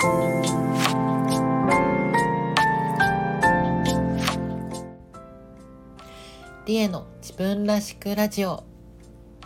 [0.00, 0.06] リ
[6.76, 8.64] エの自分らしくラジオ。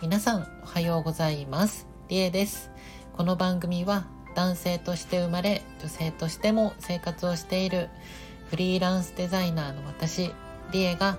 [0.01, 1.89] 皆さんおはようございます。
[2.07, 2.71] リエです。
[3.11, 7.89] この番組は男性として生まれ女性としても生活をしている
[8.49, 10.31] フリーランスデザイナーの私
[10.71, 11.17] リエが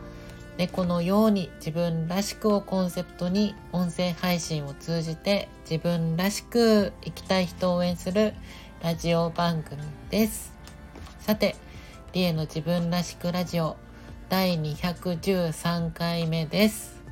[0.57, 8.32] 猫のように自分らしくをコンセプトに音声配信を通じて自分らしく生きたい人を応援する
[8.82, 10.52] ラジオ番組です。
[11.18, 11.57] さて、
[12.12, 13.76] リエの自分らしくラジオ
[14.29, 17.03] 第213回目です。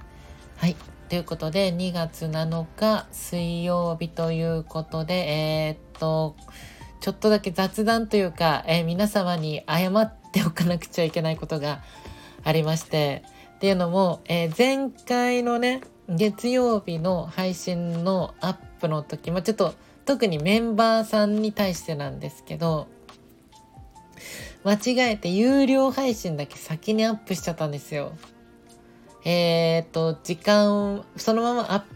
[0.56, 0.76] はい。
[1.08, 6.36] ということで、2月7日水曜日ということで、えー、っと、
[7.00, 11.82] ちょっとだけ雑談というか、えー、皆様に謝っておかなくちゃいけないことが
[12.44, 13.24] ありまして、
[13.56, 22.88] っていうのも、えー、前回のね月曜日の配信のアップの時もちょっと特にメンバーさんに対してなんですけど
[24.64, 28.12] 間違えて有料配信だけ先にアップしちゃったんですよ。
[29.26, 31.86] えっ、と時間そのままアップ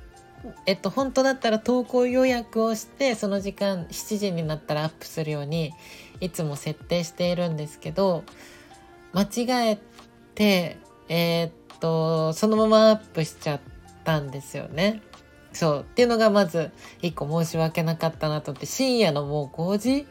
[0.66, 5.72] えっと本当だったら投稿予約をしてその時間7時になったらアップするように
[6.20, 8.24] いつも設定しているんですけど
[9.12, 9.78] 間違え
[10.34, 10.78] て
[11.08, 13.60] えー、っと、そのままアップしちゃっ
[14.04, 15.02] たんですよね。
[15.52, 15.80] そう。
[15.80, 16.70] っていうのがまず
[17.02, 20.06] 一個申し訳なかったなと思って、深夜のもう5時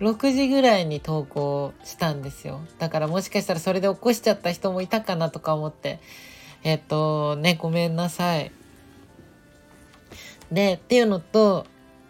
[0.00, 2.60] ?6 時ぐらいに投稿したんですよ。
[2.78, 6.00] だからもしかしたらそれで起こしちゃった人もいたかなとか思って、
[6.62, 8.52] えっと、ね、ごめんなさい。
[10.50, 11.66] で、っていうのと、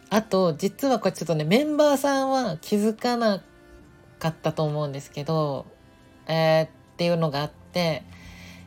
[0.09, 3.43] あと、実はこれちょっとね、メンバーさんは気づかな
[4.19, 5.67] かったと思うんですけど、
[6.27, 8.05] えー、っていうのがあって、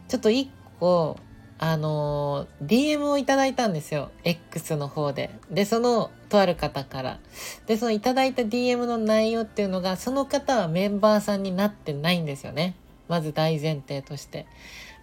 [0.07, 1.17] ちょっと一個、
[1.61, 4.11] あの、DM をいただいたんですよ。
[4.23, 5.29] X の方で。
[5.51, 7.19] で、その、とある方から。
[7.67, 12.75] で、そのいただいた DM の内容っていうのが、その方はメンバーさんになってないんですよね。
[13.09, 14.47] まず大前提として。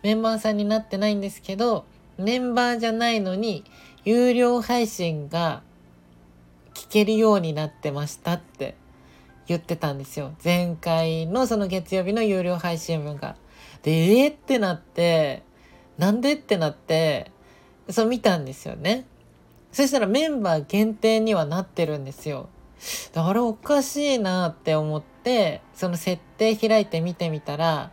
[0.02, 1.84] メンバーさんになってないんですけど、
[2.16, 3.62] メンバーじゃないのに、
[4.06, 5.62] 有料配信が
[6.72, 8.76] 聞けるようになってましたって
[9.46, 10.32] 言ってたんですよ。
[10.42, 13.36] 前回のその月曜日の有料配信分が。
[13.82, 15.42] で、えー、ってなって、
[15.98, 17.30] なんでってなって、
[17.90, 19.06] そう見たんですよね。
[19.72, 22.48] そしたらメンバー限定にはなってるんですよ。
[23.14, 27.90] あれおかしいなって思って、その設定開いて見てみたら、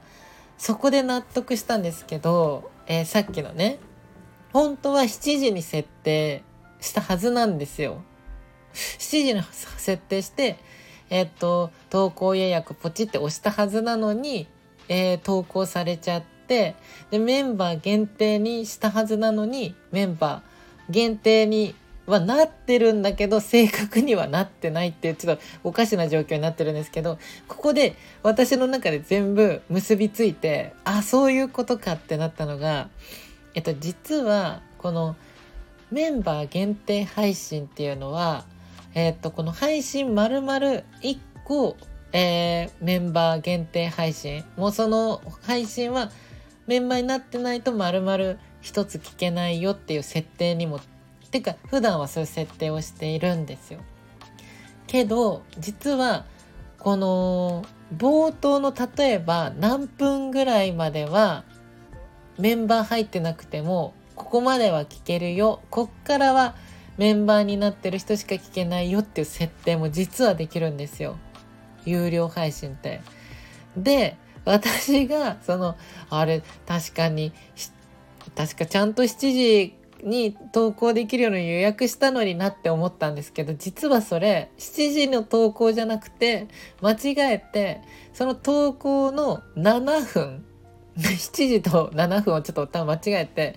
[0.58, 3.80] そこで納得したんですけど、えー、さっきのね、
[4.52, 6.44] 本当は7時に設定
[6.80, 8.04] したはずなんですよ。
[8.74, 9.42] 7時に
[9.78, 10.58] 設定して、
[11.10, 14.48] えっ、と、投稿予約ポチって押したはずなのに、
[14.90, 16.76] えー、投稿されちゃって
[17.12, 27.18] でメンバー限定にしたはずなのにメンバー限定にはなってるんだけど正確にはなってないっていうちょっとおかしな状況になってるんですけど
[27.48, 32.90] ここで私の中で全部結びついてあそういうことかってなったのが
[33.56, 35.16] えっと実はこの
[35.92, 38.46] メンバー限定配信っていうのは
[38.96, 41.78] えっとこの配信丸々1個
[42.16, 44.46] えー、メンバー限定配信。
[44.56, 46.12] もうその配信は
[46.68, 50.80] メンバーになってないと丸々一つ聞けないよっていう設定にも、
[51.32, 53.80] てか普段はそういう設定をしているんですよ。
[54.88, 56.26] けど、実は
[56.80, 57.66] この
[57.98, 61.44] 冒頭の例えば何分ぐらいまでは
[62.38, 65.62] メンバー入ってなくてもここまでは聞けるよ。
[65.70, 66.56] こっからは
[66.98, 71.18] メンバーになってる人しか聞けないよっていう設定も実はできるんですよ。
[71.86, 73.02] 有料配信って。
[73.76, 74.16] で、
[74.46, 75.76] 私が、その、
[76.10, 77.32] あれ、確かに、
[78.36, 86.48] 確かちゃんと7時に投稿できるように予約したのになって思ったんですけど、実はそれ、7時の投稿じゃなくて、
[86.82, 87.82] 間違えて、
[88.14, 90.46] その投稿の7分、
[90.98, 93.56] 7時と7分をちょっと多分間違えて、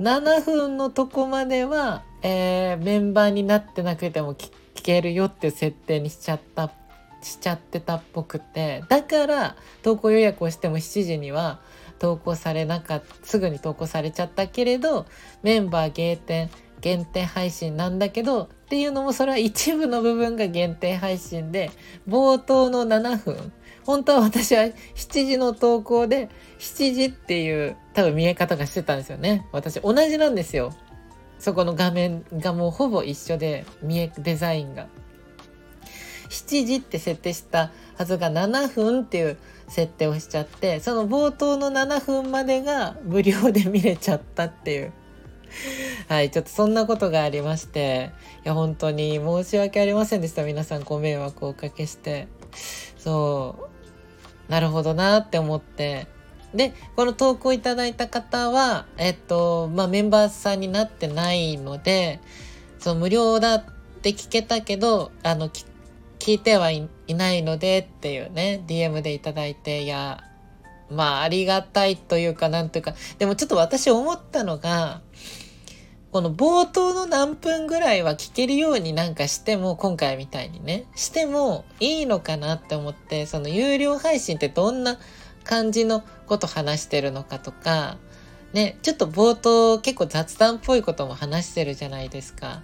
[0.00, 4.50] 7分のとこまでは、えー、メンバーになってなくても聞
[4.82, 6.72] けるよっていう設定にしちゃったっ
[7.22, 8.84] しちゃってたっぽくて。
[8.88, 11.60] だから投稿予約をしても7時には
[11.98, 15.06] 投稿されなかったすぐに投稿されちゃったけれど
[15.42, 16.48] メンバー限定
[16.80, 21.70] 限定配信なんだけどっていうのもそれは一部の部分が限定配信で
[22.08, 23.52] 冒頭の7分。
[23.84, 24.72] 本当は私は7
[25.26, 26.28] 時の投稿で
[26.58, 29.46] 7時っていう多分見え方がしてたんですよね。
[29.50, 30.74] 私同じなんですよ。
[31.38, 34.88] そこの画面がもうほぼ一緒で見えデザインが。
[36.28, 39.38] 7時って設定したはずが7分っていう
[39.68, 44.92] 設定をしちゃってその冒頭の7分までが無料で見れちゃったっていう
[46.08, 48.12] はい、ちょっとそんなことがありまして、
[48.44, 50.44] いや、本当に申し訳ありませんでした。
[50.44, 52.28] 皆さんご迷惑をおかけして。
[52.98, 53.70] そ
[54.48, 56.06] う、なるほどなって思って。
[56.54, 62.20] で、この投稿いただいた方は、えっと、まあ、メンバーさんになってないので、
[62.78, 63.64] そう、無料だっ
[64.02, 65.66] て聞けたけど、あの、聞
[66.18, 70.22] 聞いてはいないのでっていうね、DM でいただいて、いや、
[70.90, 75.02] まあ、ありがたいというか、なんというか、でもちょっと私思ったのが、
[76.10, 84.98] この冒頭の何分ぐらいは聞けるようになんかしても、今回みたいにね、してもいいのかなって思って、その有料配信ってどんな
[85.44, 87.98] 感じのこと話してるのかとか、
[88.54, 92.62] ね、ちょっと冒頭結構雑談っぽいことも話してるじゃないですか。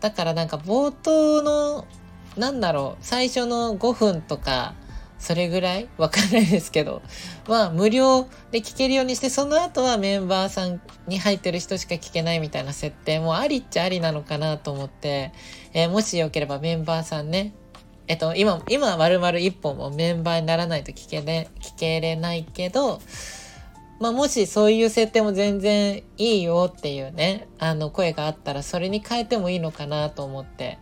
[0.00, 1.86] だからなんか冒頭の、
[2.36, 4.74] なんだろう、最初の5分とか、
[5.18, 5.88] それぐらい？
[5.98, 7.02] わかんないですけど。
[7.46, 15.32] まあ、無料で聞けるようにして、その後はメンバーさんに入ってる人しか聞けないみたいな設定もありっちゃありなのかなと思って、
[15.74, 17.52] えー、もしよければメンバーさんね、
[18.08, 23.00] えっと、今、今、丸々一本もメンバーにならないと聞けれ、聞けれないけど、
[24.00, 30.78] まあ、もしそういう設定も全然いいよっていうね、あの、声があったら、それに変えてもいいのかなと思って、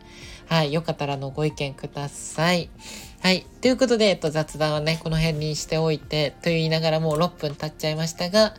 [0.49, 2.71] はい、よかったらのご意見ください。
[3.21, 3.45] はい。
[3.61, 8.55] ということで、えっと、雑談はね、この辺にしておいて、と言いながらもう6分経っちゃいましたが、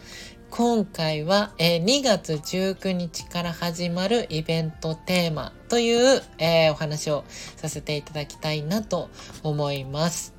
[0.51, 7.24] 今回は、えー、2月19日から始まるイベントテーマという、えー、お話を
[7.56, 9.09] させていただきたいなと
[9.42, 10.35] 思います。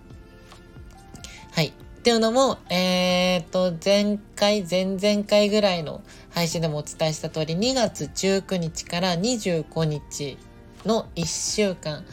[1.50, 1.68] はい。
[1.68, 10.38] っていうのも、えー、っと、前回、前々回ぐらいの配信でもお伝えした通り、2月19日から25日
[10.84, 12.04] の1週間、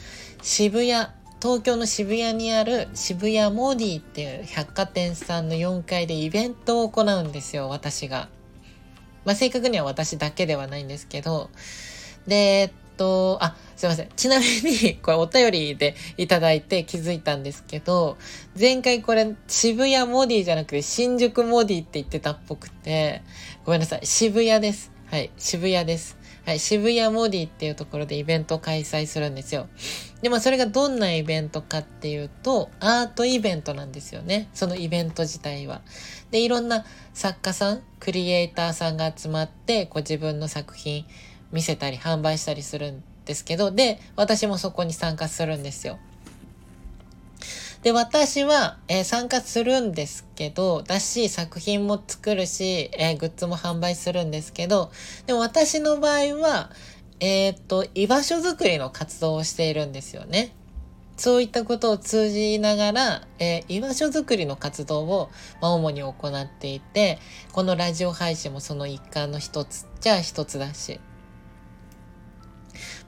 [0.42, 1.08] 渋谷
[1.40, 8.28] 東京の渋谷にある渋谷モディっていう百貨店さんの4階でイベントを行うんですよ、私が。
[9.24, 11.50] まあ、正確には私だけではないんですけど。
[12.26, 14.08] で、えっと、あ、すいません。
[14.16, 18.18] ちなみに、これお便りでいただいて気づいたんですけど、
[18.58, 23.22] 前回これ渋谷モディじゃなくて新宿モディって言ってたっぽくて、
[23.64, 24.00] ごめんなさい。
[24.04, 24.90] 渋谷です。
[25.06, 26.18] はい、渋谷です。
[26.48, 29.68] はい、渋谷モディっていうところでイベントを開催するんですよ。
[30.22, 34.48] でもそれがどんなイベントかっていうと、アートイベントなんですよね。
[34.54, 35.82] そのイベント自体は。
[36.30, 41.04] で、いろんな作家さん、クリエイターさんが集まって、こう自分の作品
[41.52, 45.98] 見せたり販売したりするんですけど、で、私もそこに参加するんですよ。
[47.82, 54.90] で、私は、えー、参加するんですけど、だし、作品も作るし、えー、グッズも販売するんですけど、
[55.26, 56.70] でも私の場合は、
[57.20, 60.54] えっ、と、居場所づくりの活動をしているんですよね。
[61.16, 67.18] そういったことを通じながら、えー、居場所づくりの活動を、まあ、主に行っていて、
[67.52, 71.00] このラジオ配信もその一環の一つじゃあ一つだし、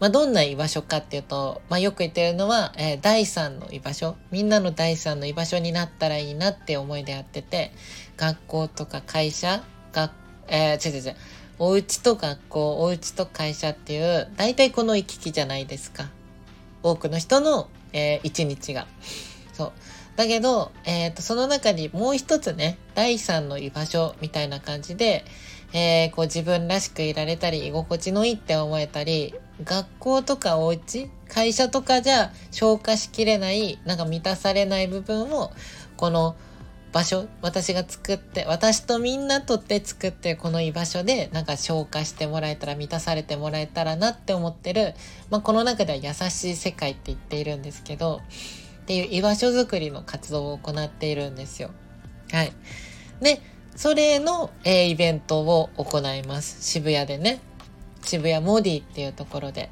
[0.01, 4.17] まあ、どんな居場所かっていうと、まあ、よく言ってるのは、えー、第三の居場所。
[4.31, 7.71] みんなの第三の居場所になったらいいなって思いでやってて、
[8.17, 9.63] 学校とか会社、
[9.93, 10.11] 学、
[10.49, 11.17] えー、違う違う違う。
[11.59, 16.09] お家と学校、お家と会社っていう、大体この行き来じゃないですか。
[16.83, 18.87] 多くの人の、えー、一日が。
[19.53, 19.73] そう。
[20.17, 25.27] だけど、えっ、ー、と、その中にもう一つね、第三の居場所みたいな感じで、
[25.75, 29.35] えー、こう自分らしくいられたり、居心地のいいって思えたり、
[29.65, 35.53] 学校とかお家会社とかじゃ消化しきれない、なんか満たされない部分を、
[35.97, 36.37] この
[36.93, 44.95] 場所、私が作って、私とみんなとって作ってこの居場所でなんか消化してもらえたら、満たされてもらえたらなって思ってる、
[45.31, 48.21] まあこの中では優しい世界って言っているんですけど、
[48.83, 51.71] っていう居場所づくりの活動を行っているんですよ。
[52.33, 52.53] はい。
[53.21, 53.41] で、
[53.77, 56.69] それの、えー、イベントを行います。
[56.69, 57.41] 渋谷でね。
[58.03, 59.71] 渋谷モディっていうところで。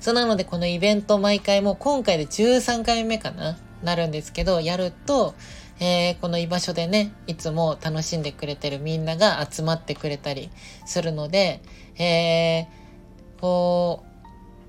[0.00, 5.34] そうなのでこのイベント毎回もう今回で13回目かななるんですけど、やると、
[5.80, 10.50] えー、この居場所でね、いつも楽しんでくれてるみんなが集まってくれたり
[10.86, 11.60] するので、
[11.96, 14.14] えー、こう、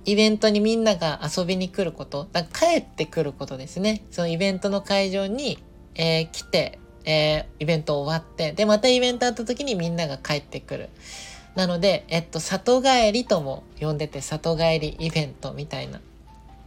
[0.06, 4.04] イベントにみんなが遊びに来ること、だ帰ってくることですね。
[4.12, 5.58] そのイベントの会場に、
[5.96, 10.90] えー、来て、えー、イベント終わって、で、またイベントあった時にみんなが帰ってくる。
[11.56, 16.02] なので、えっと、里帰りとも呼んでて、里帰りイベントみたいな。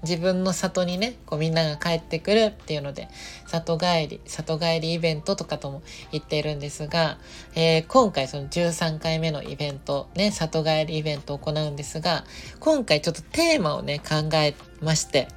[0.03, 3.09] 自分の里にね、こうみんなが帰ってくるっていうので、
[3.47, 7.19] 里帰り、里帰りイベントとかとも言っているんですが、
[7.57, 12.25] えー、今回その13回目のイベント、ね、里帰りイベントを行うんですが、
[12.61, 15.29] 今回ちょっとテーマをね、考えまして、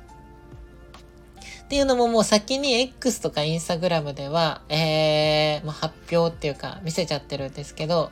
[1.72, 8.12] っていうのももう先に X とか Instagram では、えー、まあ、発表っていうか見せちゃってるんですけど、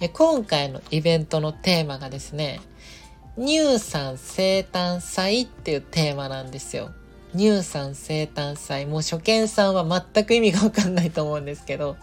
[0.00, 2.60] え今回のイベントのテーマがですね、
[3.38, 6.90] 乳酸生誕祭っていうテーマなんですよ。
[7.34, 8.86] 乳酸生誕祭。
[8.86, 11.96] もう初見さんは全く意味がわかんないと思うんですけど、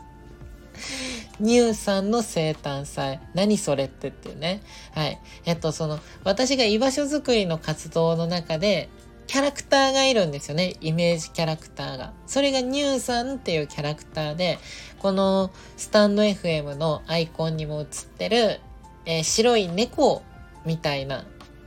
[1.43, 3.19] 乳酸の生誕祭。
[3.33, 4.61] 何それってっていうね。
[4.93, 5.19] はい。
[5.45, 8.89] えっと、その、私が居場所づくりの活動の中で、
[9.25, 10.75] キャラクターがいるんですよね。
[10.81, 12.13] イメージキャラクターが。
[12.27, 14.59] それが乳酸っていうキャラクターで、
[15.03, 18.61] このスタンド FM のアイコンにも映ってる、
[19.05, 20.23] えー、白い猫
[20.65, 21.25] みたいな、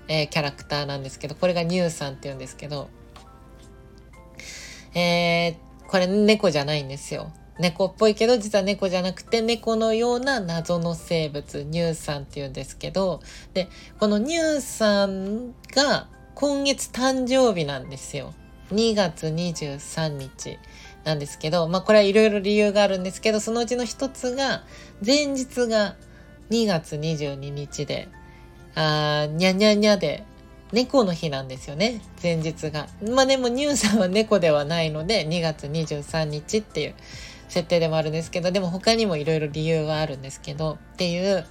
[0.09, 2.89] えー、キャラクターなんですけど、これが乳酸って言うんですけど、
[4.95, 7.31] えー、これ猫じゃないんですよ。
[7.59, 13.23] 猫っぽいけど実は猫じゃなくて猫のような謎の生物乳酸っていうんですけど
[13.55, 18.35] でこの乳酸が今月誕生日なんですよ
[18.73, 20.59] 2月23日
[21.07, 24.65] なんですけどまあこれはいろいろ理由があるんですけどそのうちの一つが
[25.05, 25.97] 前日が
[26.51, 28.09] 2月22日で
[28.75, 30.25] あーにゃにゃにゃで
[30.73, 32.01] 猫の日なんですよね。
[32.21, 32.89] 前日が。
[33.09, 36.95] まあでも乳酸は猫ではないので2月23日っていう
[37.49, 41.47] 設定でもあるんですけど、でも他にもいろいろ理由はあるんですけど、っていう、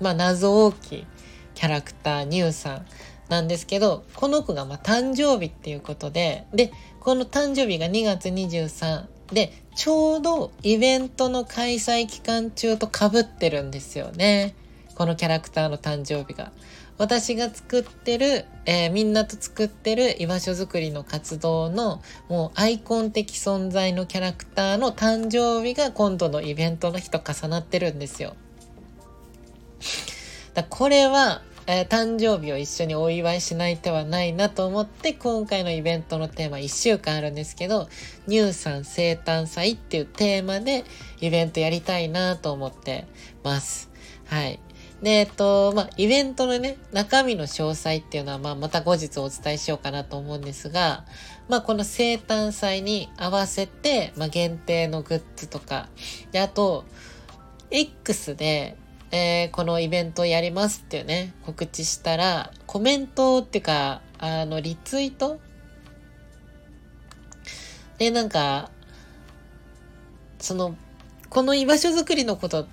[0.00, 1.06] まあ謎大きい
[1.54, 2.86] キャラクター、ニューさん
[3.30, 6.70] なんですけど、この子がまあ誕生日っていうことで、で、
[7.08, 14.54] この誕生日が2月23で、ちょうどイベントの開催期間中と被ってるんですよね。
[14.94, 16.52] このキャラクターの誕生日が。
[16.98, 28.36] 私が作ってる、えー、みんなと作ってる居場所づくりの活動のもうアイコン的存在のキャラクターの誕生日が今度のイベントの日と重なってるんですよ。
[30.52, 37.90] だこれは、えー、誕生日を一緒にお祝いしない手はないなと思って今回のイベントのテーマ1週間あるんですけど
[38.26, 40.84] 乳酸生誕祭っていうテーマで
[41.20, 43.06] イベントやりたいなと思って
[43.44, 43.90] ます。
[44.24, 44.58] はい。
[45.02, 51.04] で、えっと、まあ、イベントのね、中身の詳細っていうのは、まあ、また後日お伝えしようかなと思うんですが、
[51.48, 55.88] まあ、この生誕祭に合わせて、まあ、限定のグッズとか、
[56.32, 56.84] で、あと、
[57.70, 58.76] X で、
[59.10, 65.40] えー、このイベントやりますっていうね、告知したら、コメントっていうか、あの、リツイート？
[67.98, 68.70] で、なんか、
[70.38, 70.76] その、
[71.30, 72.66] この居場所づくりのこと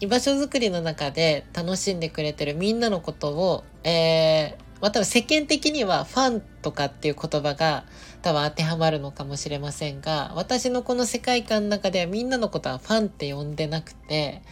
[0.00, 7.84] 居場所づくりの中で楽しんでくれてるみんなのことを、えー、まあ、多分世間的にはファンとかっていう言葉が
[8.22, 14.42] 多分当てはまるのかもしれませんが、私のこの世界観の中ではみんなのことはファンって呼んでなくて、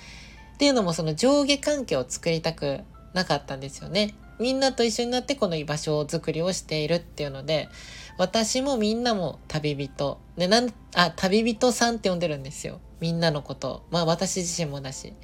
[0.60, 2.80] っていうのもその上下関係を作りたく
[3.14, 4.14] なかったんですよね。
[4.38, 7.70] みんなと一緒になってこの居場所づくりをしているっていうので、
[8.18, 10.20] 私もみんなも旅人。
[10.36, 12.78] で、なん、あ、旅人さんって呼んでるんですよ。
[13.00, 13.86] みんなのこと。
[13.90, 15.14] まあ私自身もだし。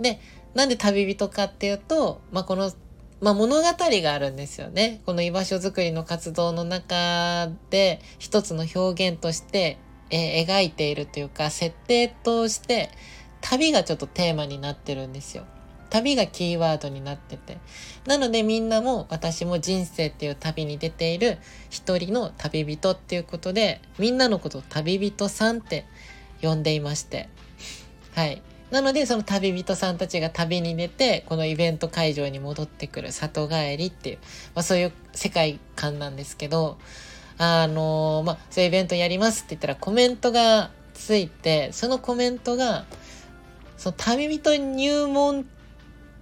[0.00, 0.18] で、
[0.54, 2.72] なんで旅人かっていうと、まあこの、
[3.20, 5.02] まあ物語があるんですよね。
[5.06, 9.78] この居場所づくりの活動の中で一つの表現として、
[10.10, 12.90] えー、描いているというか、設定として
[13.44, 15.44] 旅がちょっとテーマになってるんですよ。
[15.90, 17.58] 旅がキーワードになってて。
[18.06, 21.36] なのでみんなも私も人生っていう旅に出ている
[21.68, 25.84] 一人の旅人っていうことで、みんなのことを旅人さんって
[26.40, 27.28] 呼んでいまして。
[28.14, 28.42] はい。
[28.70, 34.18] なので、その旅人さんたちが旅に出て、このイベント会場に戻ってくる里帰りっていう、
[34.54, 36.78] まあそういう世界観なんですけど、
[37.36, 42.86] あのー、まあそういうイベントやりますって言ったらコメントがついて、そのコメントが、
[43.76, 45.46] その旅人入門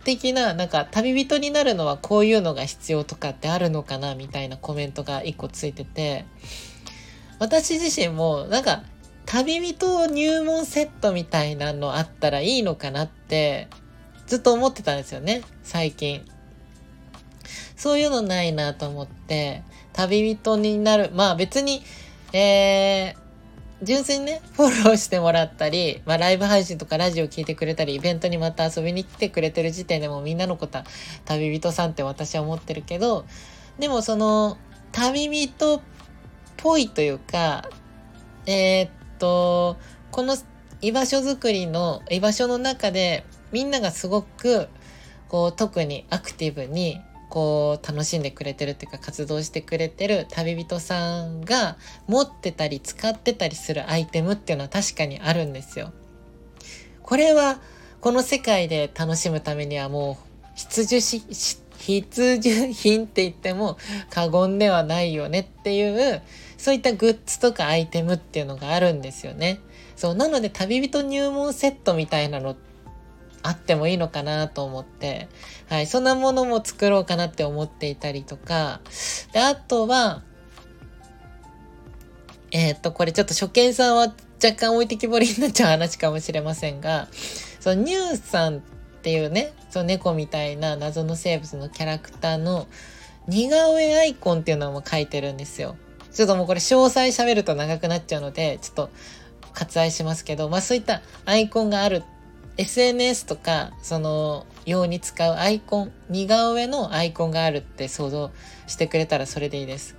[0.05, 6.25] 的な、なんか旅人になるのはこういうのが必要とかってあるのかなみたいなコメントが一個ついてて、
[7.39, 8.83] 私自身もなんか
[9.27, 13.69] 旅人入門セットみたいなのあったらいいのかなって
[14.27, 16.25] ずっと思ってたんですよね、最近。
[17.77, 21.11] そういうのないなと思って、旅人になる。
[21.13, 21.83] まあ別に、
[22.33, 23.22] えー、
[23.83, 30.85] 純粋にね、フォローしてもらったり、まあライブ配信とかラジオ聞いてくれたり、イベントにまた遊びに来てくれてる時点でもみんなのことは
[31.25, 33.25] 旅人さんって私は思ってるけど、
[33.79, 34.57] でもその
[34.93, 35.81] 旅人っ
[36.57, 37.69] ぽいというか、
[38.47, 39.77] えー、っと、
[40.11, 40.37] この
[40.81, 44.69] 居場所づくりの居場所の中でみんながすごく
[45.29, 47.01] こう特にアクティブに
[47.33, 55.95] こう楽しんでくれてるっていうか活動してくれてる旅人さんが持ってたり使ってたりするアイテムっていうのは確かにあるんですよ。
[57.03, 57.59] これは
[58.03, 61.23] この世界で楽しむためにはもう必需し
[61.79, 63.79] 必需品って言っても
[64.11, 66.21] 過言ではないよねっていう
[66.59, 69.61] そういったグッズとかアイテムっていうのがあるんですよね。
[69.97, 72.55] そうなので旅人入門セットみたいなの
[73.43, 75.29] あってもいいのかなと思って、
[75.69, 78.81] はい、そんなものも作ろうかなって思っていたりとか、
[79.33, 80.23] で、あとは、
[82.53, 87.09] えっ、と、これちょっと初見さんは若干置いてきぼりになっちゃう話かもしれませんが、
[87.61, 88.61] そのニューさんっ
[89.03, 92.69] ていうね、その猫みたいな謎の生物のキャラクターの
[93.27, 95.77] 似顔絵アイコンっていうのも書いてるんですよ。
[96.13, 98.91] ちょっともうこれ詳細喋ると長くなっちゃうので、ちょっと
[99.55, 102.03] 割愛しますけど、まあそういったアイコンがある
[102.57, 108.31] SNS とか、その、用に使うアイコン、似顔絵のアイコンがあるって想像
[108.67, 109.97] してくれたらそれでいいです。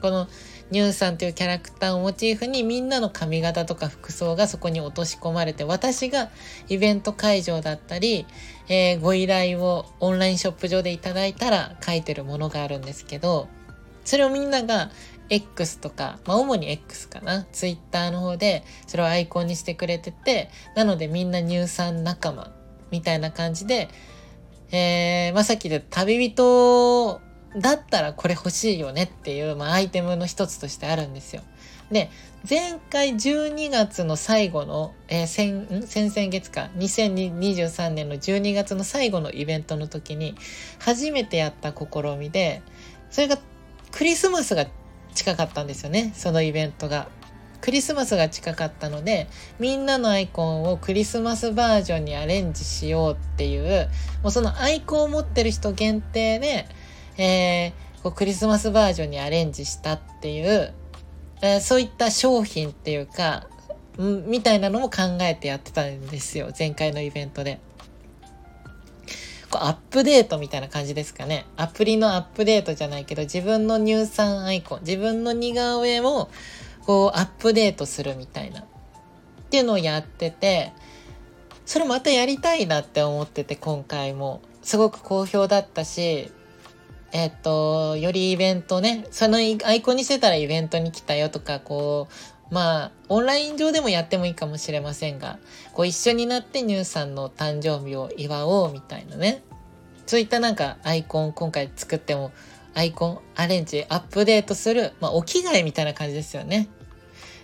[0.00, 0.26] この
[0.72, 6.30] ニューさんというキャラクターをモチーフにみんなの髪型とか服装がそこに落とし込まれて私が
[6.68, 8.26] イベント会場だったり、
[8.68, 13.48] えー、ご依頼をオンラインショップ上でいただいたら書いてるものがあるんですけど
[14.04, 14.90] それをみんなが
[15.32, 22.52] X とか、まあ、主に X かな、Twitter の方で、それをアイコンにしてくれてて、なのでみんな乳酸仲間、
[22.90, 23.88] みたいな感じで、
[24.70, 27.20] えー、まあ、さっきで旅人
[27.56, 31.42] だったらこれ欲しいよねっていう、まあ、アイテムの一つとしてあるんですよ。
[31.90, 32.10] で、
[32.48, 40.34] 前回12月の最後の、えー、先、先々月か、2023年の12月の最後のイベントの時に、
[40.78, 42.62] 初めてやった試みで、
[43.10, 43.38] それが
[43.90, 44.66] クリスマスが
[45.14, 47.08] 近かったんですよねそのイベントが。
[47.60, 49.28] クリスマスが近かったので
[49.60, 53.88] みんなのアイコンをクリスマスバージョンにアレンジしようっていう
[54.24, 56.66] もうそのアイコンを持ってる人限定で、
[57.18, 60.74] えー、こうクリスマスバージョンにアレンジしたっていう、
[61.40, 63.46] えー、そういった商品っていうか
[63.96, 67.60] みたいなのも考えてやってたんですよ前回のイベントで。
[69.66, 71.46] アップデートみたいな感じですかね。
[71.56, 76.28] アプリのアップデートじゃないけど、自分の乳酸アイコン、自分の似顔絵を
[76.84, 78.60] こうアップデートするみたいな。
[78.60, 78.64] っ
[79.50, 80.72] ていうのをやってて、
[81.66, 84.42] それまたやりたいなって思ってて、今回も。
[84.62, 86.30] すごく好評だったし、
[87.12, 92.08] えっと、よりイベントね、そのアイコンにしてたらイベントに来たよとか、こ
[92.50, 95.38] う、まあ、オンライン上でもやってもいいかもしれませんが、
[95.74, 99.42] こう一緒になってニューさんの誕生日を祝おうみたいなね。
[100.06, 102.32] そういったなんかアイコン今回作っても
[102.74, 106.68] アイコンアレンジアップデートする、まあ、お着替えみたいな感じですよね。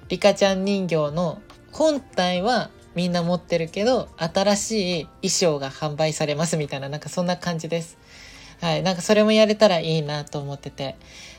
[0.09, 1.41] リカちゃん人形の
[1.73, 7.99] 本体はみんな持ってるけど新しい衣装が販売されますみたいななんかそんな感じです。
[8.61, 8.83] はい。
[8.83, 10.97] なんかそれもやれたらいいなと思ってて。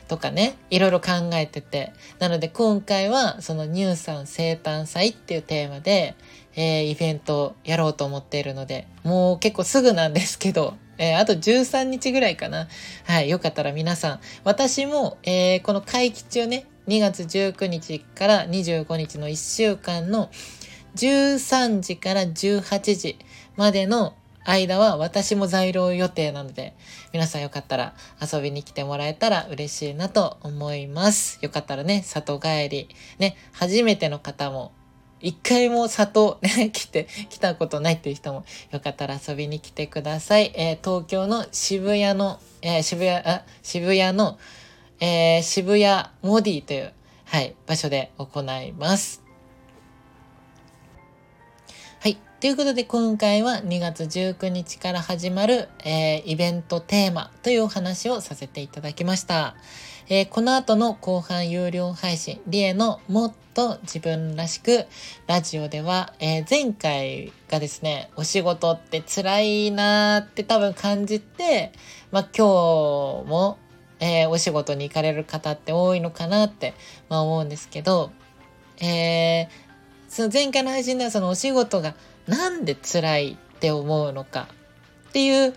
[0.08, 1.92] とかね、いろいろ考えてて。
[2.18, 6.16] なので今回はその乳酸生誕祭っていうテーマで、
[6.56, 12.68] えー、イベントをやろうと思っているので、もう結構すぐなんですけど、えー、あと13日ぐらいかな。
[13.06, 20.30] はい、よかったら皆さん、私も、えー、この会期中ね、2月19日から25日の1週間の
[20.96, 23.18] 13時から18時
[23.56, 26.74] までの間は私も在廊予定なので、
[27.14, 31.38] 皆さんよかったら遊びに来てもらえたら嬉しいなと思います。
[31.40, 34.72] よかったらね、里帰り、ね、初めての方も
[35.20, 40.52] 一回も里ね、 来て、来たことないっていう人もよかったら遊びに来てください。
[40.54, 44.38] えー、東京の渋谷の、えー、渋谷、あ、渋谷の、
[45.00, 46.92] えー、渋谷モディという、
[47.24, 49.22] はい、場所で行います。
[52.00, 52.16] はい。
[52.40, 59.54] ということで今回は2月19日から始まる、えー、イベントテーマというお話をさせていただきました。
[60.12, 64.86] えー、この後の後半有料配信、リエのもっと自分らしく
[65.28, 71.70] ラジオでは、えー、前回がですね、お仕事って辛いなーって多分感じて、
[72.10, 72.44] まあ今
[73.24, 73.58] 日も、
[74.00, 76.74] えー、お仕事に行かれる方って多いのかなって、
[77.08, 78.10] まあ思うんですけど、
[78.80, 79.48] えー、
[80.08, 81.94] その前回の配信ではそのお仕事が
[82.26, 84.48] なんで辛いって思うのか
[85.10, 85.54] っていう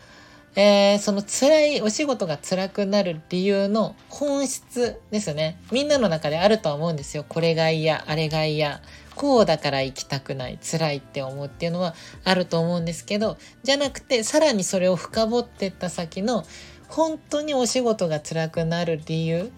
[0.56, 5.60] えー、その辛い、お仕事が辛くなる理由の本質ですね。
[5.72, 7.26] みんなの中であるとは思うんですよ。
[7.28, 8.82] これが嫌、あれが嫌。
[9.16, 16.46] こうだから行きたくない、辛いって思うっていうのはあると思うんですけど、じゃなくて、さらにそれを深掘っていった先の、
[16.88, 19.52] 本当にお仕事が辛くなる理由、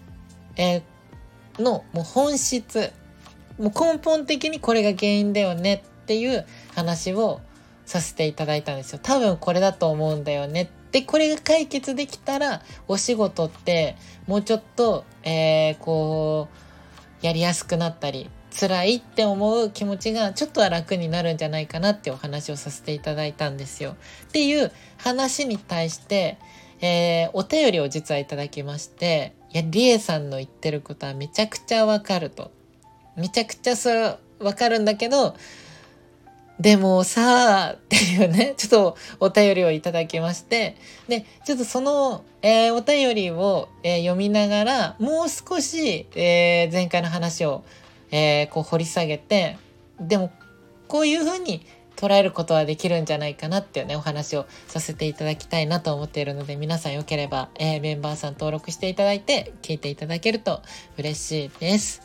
[0.56, 2.90] えー、の、もう本質、
[3.58, 7.40] もう根本的にこれが原因だよねっていう話を
[7.84, 9.00] させていただいたんですよ。
[9.02, 16.48] 多分これだと思うんだよねで、これが解決できたら、お仕事ってもうちょっと、えー、こ
[17.22, 23.94] う、やりやすくなったり、辛いって思う気持ちがちょっとは楽になるんじゃないかなってお話をさせていただいたんですよ。
[24.28, 26.38] っていう話に対して、
[26.80, 32.52] えー、お便りを実はいただきまして、いや、りえさんの言ってることはめちゃくちゃわかると。
[33.16, 35.36] めちゃくちゃそれわかるんだけど、
[36.58, 47.62] でもさあっていうね、 ちょっとお便りをいただきまして、で、ちょっとその、えー、お便りを、えー、読みながら、もう少し、えー、前回の話を、
[48.10, 49.58] えこう掘り下げて、
[50.00, 50.30] でも、
[50.88, 51.66] こういうふうに
[51.96, 60.62] 捉えることはできるんじゃないかなっていうね、お話をさせていただきたいなと思っているので、皆さんよければ、えメンバーさん登録していただいて、聞いていただけると
[60.96, 62.02] 嬉しいです。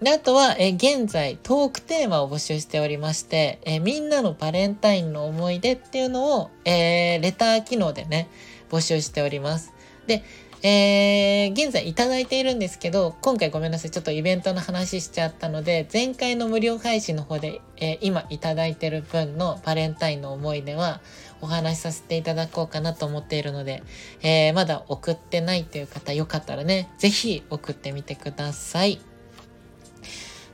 [0.00, 8.28] で、あとは、え現在、トークテーマを募集しておりまして、えみんなのバレンタインの思い出っていうのを、えー、レター機能でね、
[8.70, 9.72] 募集しております。
[10.06, 10.22] で、
[10.66, 13.90] えー、現在いただいているんですけど、今回ごめんなさい。
[13.90, 21.02] ちょっとイベントの話しちゃったので、前回の無料配信の方で、えー、今いただいてる分のバレンタインの思い出は
[21.42, 23.82] お話しさせていただこうかなと思っているので、
[24.22, 29.00] えー、まだ送ってないという方よかったらね、ぜひ送ってみてください。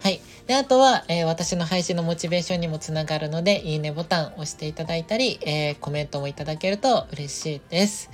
[0.03, 0.21] はい。
[0.47, 8.11] で、あとは、えー、私の配信のモチベーションにもつながるので、いいねボタンを押していただいたり、えー、コメントもいただけると嬉しいです。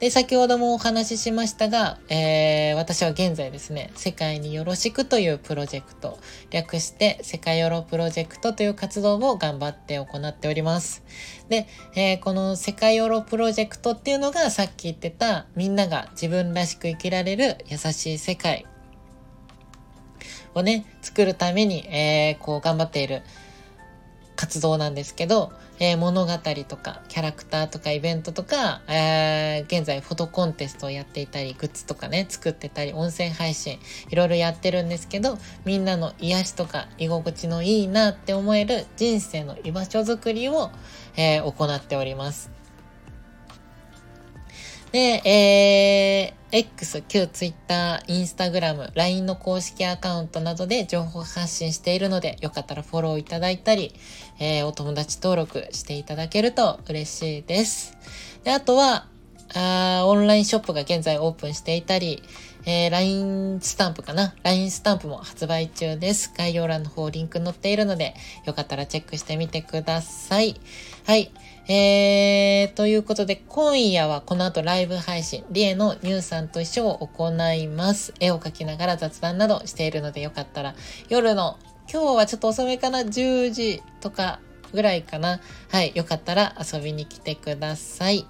[0.00, 6.18] で、先ほどもお話ししましたが、えー、私は現在ですね、世界によろしくというプロジェクト、
[6.50, 11.02] 略して世界よろプロジェクトという活動を頑張って行っております。
[11.48, 18.66] で、えー、この世界よろプロジェクトっていうのがさっき言ってたみんなが自分らしく生きられる優しい世界
[20.54, 23.22] をね、作るために、えー、こう頑張っている
[24.36, 26.32] 活動なんですけど、えー、物語
[26.66, 40.70] とかキャラクターとかイベントとか、えー、現在フォトコンテストをやっていたり、グッズとかね、作ってたり、音声配信、いろいろやってるんですけど、みんなの癒しとか居心地のいいなって思える人生の居場所づくりを、
[41.16, 42.59] えー、行っております。
[44.92, 53.94] で、えー、X、旧 Twitter、Instagram、LINE の公式アカウントなどで情報発信しているので、よかったらフォローいただいたり、
[54.40, 57.96] えー、お友達登録していただけると嬉しいです。
[58.42, 59.06] で、あとは、
[59.54, 62.22] あオンラインショップが現在オープンしていたり、
[62.66, 66.32] えー、LINE スタンプかな ?LINE スタンプも発売中です。
[66.36, 70.60] 概要欄の方リンク載っているので、よかったらチェックしてみてください。
[71.06, 71.32] はい。
[71.72, 78.12] えー、ということで、今夜はこの後ライブ配信、リエのニューさんと一緒を行います。
[78.18, 80.74] 絵を描きながら雑談などしているので、よかったら
[81.08, 84.40] 夜の、今日はちょっと遅めかな ?10 時とか
[84.72, 85.92] ぐらいかなはい。
[85.94, 88.26] よかったら遊びに来てください。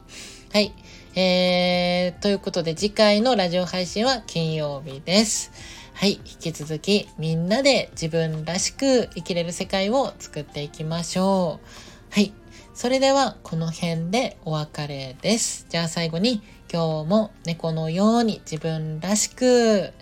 [0.53, 0.74] はい。
[1.14, 5.50] えー、ということで次回のラジオ配信は金曜日です。
[5.94, 6.20] はい。
[6.26, 11.66] 引き続きみんなで自分らしく生きれる世界を作っていきましょう。
[12.11, 12.35] はい。
[12.74, 15.66] それではこの辺でお別れです。
[15.68, 19.92] じゃあ最後に今日も猫のように自分らしく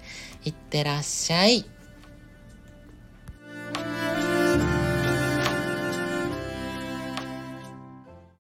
[0.44, 1.64] いってらっしゃい。